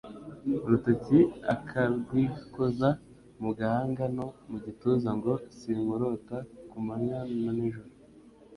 [0.65, 1.19] urutoki
[1.53, 2.89] akarwikoza
[3.41, 6.37] mu gahanga no mu gituza, ngo Sinkurota
[6.69, 7.89] ku manywa na n’ijoro